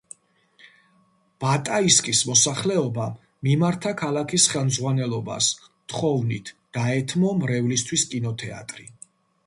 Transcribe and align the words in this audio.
ბატაისკის 1.43 2.21
მოსახლეობამ 2.29 3.13
მიმართა 3.49 3.93
ქალაქის 4.01 4.49
ხელმძღვანელობას 4.55 5.51
თხოვნით 5.93 6.53
დაეთმო 6.79 7.39
მრევლისთვის 7.45 8.11
კინოთეატრი. 8.15 8.91